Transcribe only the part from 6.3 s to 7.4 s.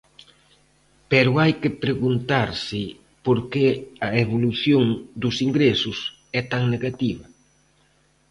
é tan negativa.